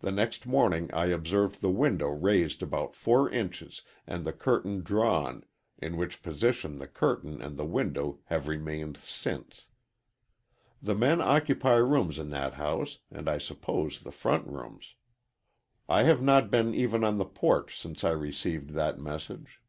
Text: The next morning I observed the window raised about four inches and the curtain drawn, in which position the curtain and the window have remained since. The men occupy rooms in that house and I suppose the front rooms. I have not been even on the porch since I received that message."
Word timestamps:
The 0.00 0.10
next 0.10 0.44
morning 0.44 0.90
I 0.92 1.04
observed 1.06 1.60
the 1.60 1.70
window 1.70 2.08
raised 2.08 2.64
about 2.64 2.96
four 2.96 3.30
inches 3.30 3.82
and 4.04 4.24
the 4.24 4.32
curtain 4.32 4.82
drawn, 4.82 5.44
in 5.78 5.96
which 5.96 6.20
position 6.20 6.78
the 6.78 6.88
curtain 6.88 7.40
and 7.40 7.56
the 7.56 7.64
window 7.64 8.18
have 8.24 8.48
remained 8.48 8.98
since. 9.06 9.68
The 10.82 10.96
men 10.96 11.20
occupy 11.20 11.76
rooms 11.76 12.18
in 12.18 12.30
that 12.30 12.54
house 12.54 12.98
and 13.08 13.28
I 13.28 13.38
suppose 13.38 14.00
the 14.00 14.10
front 14.10 14.48
rooms. 14.48 14.96
I 15.88 16.02
have 16.02 16.20
not 16.22 16.50
been 16.50 16.74
even 16.74 17.04
on 17.04 17.18
the 17.18 17.24
porch 17.24 17.78
since 17.80 18.02
I 18.02 18.10
received 18.10 18.70
that 18.70 18.98
message." 18.98 19.62